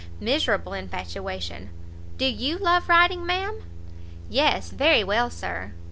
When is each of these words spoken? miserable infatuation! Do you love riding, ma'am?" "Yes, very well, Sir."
miserable 0.19 0.73
infatuation! 0.73 1.69
Do 2.17 2.25
you 2.25 2.57
love 2.57 2.89
riding, 2.89 3.23
ma'am?" 3.23 3.61
"Yes, 4.31 4.71
very 4.71 5.03
well, 5.03 5.29
Sir." 5.29 5.73